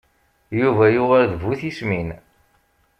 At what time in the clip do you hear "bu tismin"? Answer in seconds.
1.41-2.09